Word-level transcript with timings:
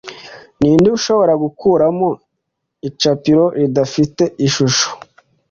ninde 0.59 0.87
ushobora 0.97 1.33
gukuramo 1.43 2.07
icapiro 2.89 3.45
ridafite 3.59 4.23
ishusho 4.47 4.87